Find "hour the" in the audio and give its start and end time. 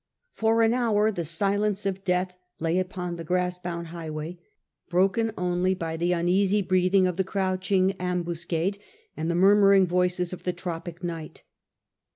0.73-1.23